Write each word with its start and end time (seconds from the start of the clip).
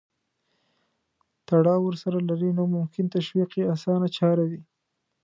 تړاو 1.47 1.81
ورسره 1.85 2.17
لري 2.29 2.49
نو 2.57 2.63
ممکن 2.75 3.05
تشویق 3.15 3.49
یې 3.59 3.63
اسانه 3.73 4.07
چاره 4.17 4.43
وي. 4.49 4.61